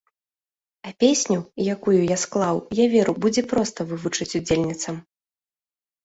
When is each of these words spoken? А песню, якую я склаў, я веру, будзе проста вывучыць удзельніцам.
А 0.91 0.91
песню, 1.01 1.37
якую 1.73 1.99
я 2.11 2.15
склаў, 2.23 2.57
я 2.79 2.85
веру, 2.93 3.13
будзе 3.25 3.43
проста 3.51 3.85
вывучыць 3.91 4.27
удзельніцам. 4.41 4.95